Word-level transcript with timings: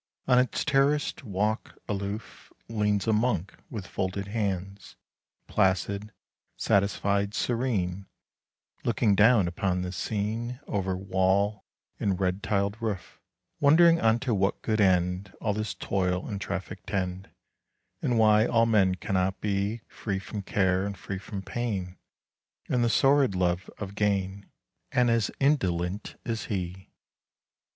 25 0.25 0.37
On 0.39 0.43
its 0.43 0.65
terraced 0.65 1.23
walk 1.23 1.77
aloof 1.87 2.51
Leans 2.67 3.05
a 3.05 3.13
monk 3.13 3.53
with 3.69 3.85
folded 3.85 4.29
hands, 4.29 4.95
Placid, 5.45 6.11
satisfied, 6.57 7.35
serene, 7.35 8.07
Looking 8.83 9.13
down 9.13 9.47
upon 9.47 9.83
the 9.83 9.91
scene 9.91 10.59
Over 10.65 10.97
wall 10.97 11.65
and 11.99 12.19
red 12.19 12.41
tiled 12.41 12.81
roof; 12.81 13.21
30 13.59 13.59
Wondering 13.59 14.01
unto 14.01 14.33
what 14.33 14.63
good 14.63 14.81
end 14.81 15.35
All 15.39 15.53
this 15.53 15.75
toil 15.75 16.27
and 16.27 16.41
traffic 16.41 16.83
tend, 16.87 17.29
And 18.01 18.17
why 18.17 18.47
all 18.47 18.65
men 18.65 18.95
cannot 18.95 19.39
be 19.39 19.81
Free 19.87 20.17
from 20.17 20.41
care 20.41 20.83
and 20.83 20.97
free 20.97 21.19
from 21.19 21.43
pain, 21.43 21.95
And 22.67 22.83
the 22.83 22.89
sordid 22.89 23.35
love 23.35 23.69
of 23.77 23.93
gain, 23.93 24.49
35 24.93 24.99
And 24.99 25.09
as 25.11 25.31
indolent 25.39 26.15
as 26.25 26.45
he. 26.45 26.89